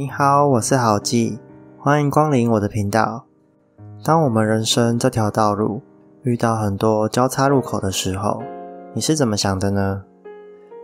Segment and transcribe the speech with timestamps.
[0.00, 1.38] 你好，我是郝记，
[1.76, 3.26] 欢迎光临我的频道。
[4.02, 5.82] 当我们人生这条道路
[6.22, 8.42] 遇到很多交叉路口的时候，
[8.94, 10.02] 你是怎么想的呢？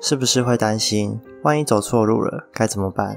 [0.02, 3.16] 是不是会担心，万一走错路了该怎么办？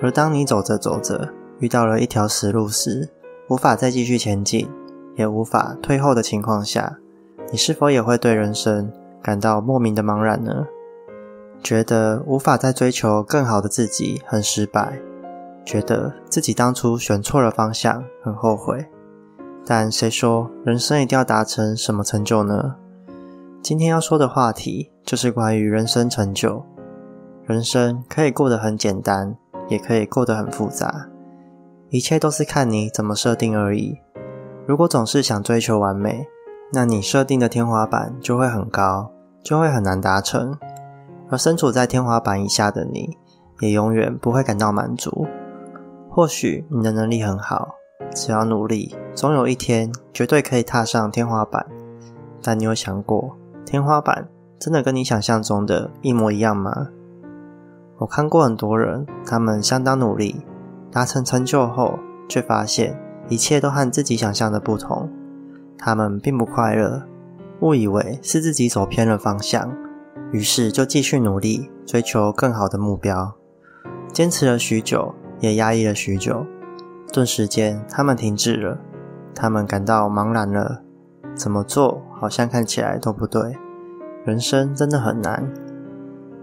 [0.00, 3.08] 而当你走着走着遇到了一条死路时，
[3.48, 4.68] 无法再继续前进，
[5.14, 6.98] 也无法退后的情况下，
[7.52, 8.90] 你是否也会对人生
[9.22, 10.66] 感到莫名的茫然呢？
[11.64, 15.00] 觉得无法再追求更好的自己，很失败；
[15.64, 18.84] 觉得自己当初选错了方向，很后悔。
[19.64, 22.74] 但谁说人生一定要达成什么成就呢？
[23.62, 26.62] 今天要说的话题就是关于人生成就。
[27.46, 29.34] 人生可以过得很简单，
[29.68, 31.08] 也可以过得很复杂，
[31.88, 33.98] 一切都是看你怎么设定而已。
[34.66, 36.26] 如果总是想追求完美，
[36.74, 39.10] 那你设定的天花板就会很高，
[39.42, 40.58] 就会很难达成。
[41.34, 43.18] 而身处在天花板以下的你，
[43.58, 45.26] 也永远不会感到满足。
[46.08, 47.74] 或许你的能力很好，
[48.14, 51.66] 只要努力，总有一天绝对可以踏上天花板。
[52.40, 54.28] 但你有想过，天花板
[54.60, 56.86] 真的跟你想象中的一模一样吗？
[57.98, 60.40] 我看过很多人，他们相当努力，
[60.92, 61.98] 达成成就后，
[62.28, 62.96] 却发现
[63.28, 65.10] 一切都和自己想象的不同。
[65.76, 67.02] 他们并不快乐，
[67.62, 69.76] 误以为是自己走偏了方向。
[70.34, 73.36] 于是就继续努力，追求更好的目标，
[74.12, 76.44] 坚持了许久，也压抑了许久。
[77.12, 78.76] 顿时间，他们停滞了，
[79.32, 80.82] 他们感到茫然了。
[81.36, 83.56] 怎么做好像看起来都不对。
[84.24, 85.52] 人生真的很难。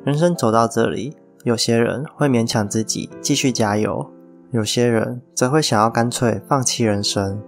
[0.06, 4.10] 人生走到这里，有些人会勉强自己继续加油，
[4.52, 7.42] 有些人则会想要干脆放弃人生。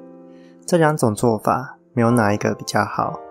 [0.66, 3.22] 这两种做法，没有哪一个比较好。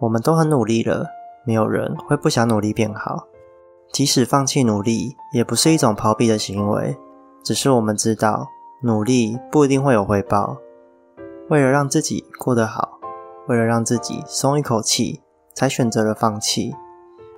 [0.00, 1.06] 我们都很努力了。
[1.46, 3.26] 没有人会不想努力变好，
[3.92, 6.96] 即使放弃努力，也不是一种逃避的行为。
[7.42, 8.46] 只是我们知道，
[8.82, 10.56] 努力不一定会有回报。
[11.48, 12.98] 为了让自己过得好，
[13.48, 15.22] 为了让自己松一口气，
[15.54, 16.74] 才选择了放弃。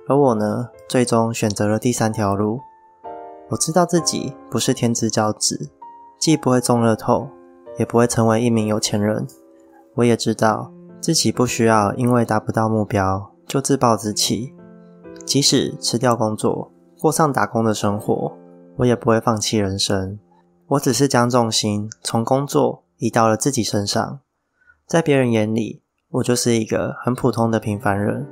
[0.07, 2.59] 而我呢，最终选择了第三条路。
[3.49, 5.71] 我知道自己不是天之骄子，
[6.19, 7.29] 既不会中乐透，
[7.77, 9.25] 也不会成为一名有钱人。
[9.95, 13.32] 我也知道自己不需要因为达不到目标。
[13.47, 14.53] 就自暴自弃，
[15.25, 18.33] 即使辞掉工作，过上打工的生活，
[18.77, 20.19] 我也不会放弃人生。
[20.67, 24.19] 我只是将重心从工作移到了自己身上。
[24.87, 28.27] 在别人眼里，我就是一个很普通的平凡人，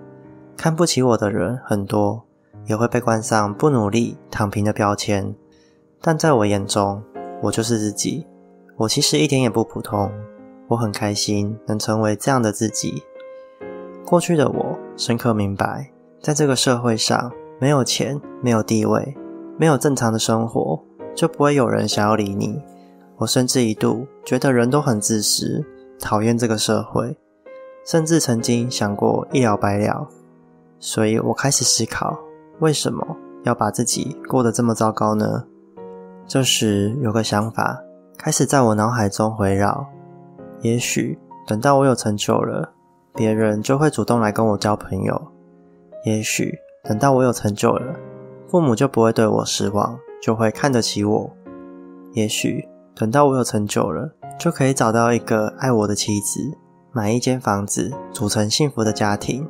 [0.57, 2.25] 看不起我的人很多，
[2.65, 5.35] 也会被冠上不努力、躺平的标签。
[6.01, 7.03] 但在我眼中，
[7.43, 8.25] 我就是自己。
[8.77, 10.11] 我其实一点也不普通，
[10.69, 13.03] 我很开心能成为这样的自己。
[14.05, 15.91] 过去的我深刻明白，
[16.21, 19.15] 在这个社会上，没有钱、没有地位、
[19.57, 20.83] 没有正常的生活，
[21.15, 22.61] 就不会有人想要理你。
[23.17, 25.63] 我甚至一度觉得人都很自私，
[25.99, 27.15] 讨厌这个社会，
[27.85, 30.07] 甚至曾经想过一了百了。
[30.79, 32.17] 所以我开始思考，
[32.59, 35.45] 为什么要把自己过得这么糟糕呢？
[36.27, 37.79] 这时有个想法
[38.17, 39.87] 开始在我脑海中回绕：
[40.61, 42.73] 也许等到我有成就了。
[43.13, 45.21] 别人就会主动来跟我交朋友。
[46.05, 47.95] 也许等到我有成就了，
[48.47, 51.29] 父母就不会对我失望，就会看得起我。
[52.13, 56.39] 也许等到我有成就了，就可以找到一个爱我的妻子，
[56.91, 59.47] 买一间房子，组成幸福的家庭。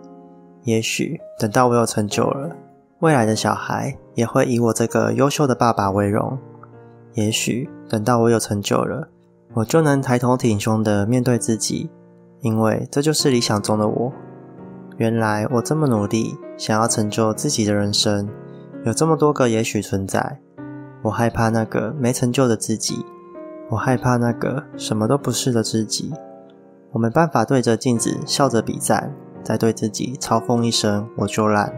[0.63, 2.55] 也许等到我有成就了，
[2.99, 6.37] 未来的小孩也会以我这个优秀的爸爸为荣。
[7.13, 9.07] 也许等到我有成就了，
[9.53, 11.89] 我就能抬头挺胸的面对自己。
[12.41, 14.13] 因为这就是理想中的我。
[14.97, 18.29] 原来我这么努力，想要成就自己的人生，
[18.85, 20.39] 有这么多个也许存在。
[21.03, 23.05] 我害怕那个没成就的自己，
[23.69, 26.13] 我害怕那个什么都不是的自己。
[26.91, 31.73] 我没办法对着镜子笑着比赞，再对自己嘲讽一声“我就烂”。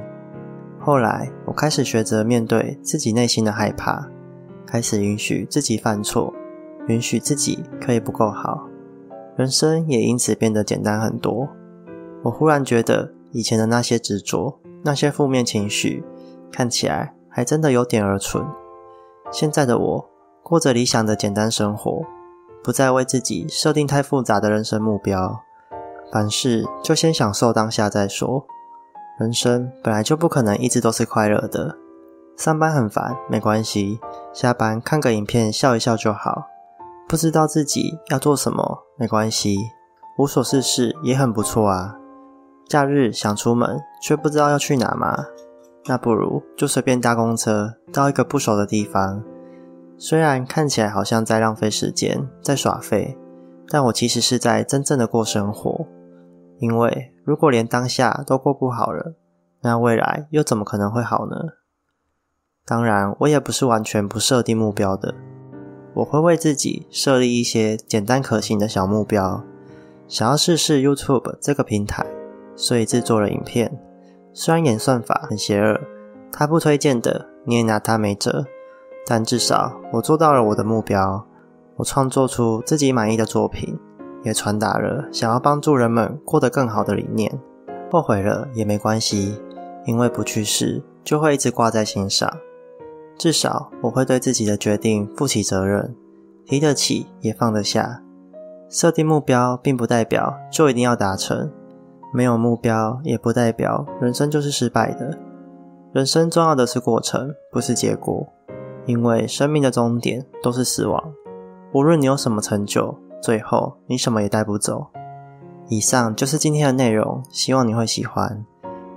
[0.81, 4.09] 后来我开始学着面对自己内心的害怕，
[4.65, 6.33] 开始允许自己犯错，
[6.87, 8.67] 允许自己可以不够好。
[9.35, 11.47] 人生也因此变得简单很多。
[12.23, 16.03] 我忽然觉得，以前的那些执着、那些负面情绪，
[16.51, 18.45] 看起来还真的有点儿蠢。
[19.31, 20.09] 现在的我，
[20.43, 22.03] 过着理想的简单生活，
[22.63, 25.41] 不再为自己设定太复杂的人生目标。
[26.11, 28.45] 凡事就先享受当下再说。
[29.19, 31.75] 人生本来就不可能一直都是快乐的。
[32.37, 33.99] 上班很烦，没关系，
[34.31, 36.47] 下班看个影片笑一笑就好。
[37.07, 39.57] 不知道自己要做什么，没关系，
[40.17, 41.97] 无所事事也很不错啊。
[42.69, 45.25] 假日想出门却不知道要去哪吗？
[45.87, 49.21] 那不如就随便搭公车到一个不熟的地方，
[49.97, 53.17] 虽然看起来好像在浪费时间，在耍废，
[53.67, 55.85] 但我其实是在真正的过生活。
[56.59, 59.17] 因为如果连当下都过不好了，
[59.63, 61.35] 那未来又怎么可能会好呢？
[62.65, 65.13] 当然，我也不是完全不设定目标的，
[65.93, 69.43] 我会为自己设立一些简单可行的小目标。
[70.07, 72.05] 想要试试 YouTube 这个平台，
[72.55, 73.79] 所以制作了影片。
[74.33, 75.79] 虽然演算法很邪恶，
[76.31, 78.45] 他不推荐的你也拿它没辙。
[79.05, 81.25] 但至少我做到了我的目标，
[81.75, 83.77] 我创作出自己满意的作品，
[84.23, 87.39] 也传达了想要帮助人们过得更好的理念。
[87.91, 89.39] 后悔了也没关系，
[89.85, 92.31] 因为不去试就会一直挂在心上。
[93.17, 95.95] 至少我会对自己的决定负起责任，
[96.45, 98.01] 提得起也放得下。
[98.69, 101.51] 设定目标并不代表就一定要达成，
[102.11, 105.17] 没有目标也不代表人生就是失败的。
[105.93, 108.27] 人生重要的是过程，不是结果。
[108.85, 111.01] 因为生命的终点都是死亡，
[111.71, 114.87] 无论你有什么成就，最后你什么也带不走。
[115.69, 118.45] 以上就是今天的内容，希望你会喜欢，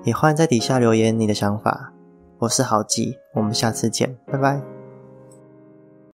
[0.02, 1.92] 也欢迎在底下留言你的想法。
[2.38, 4.75] 我是豪吉，我们下次见，拜拜。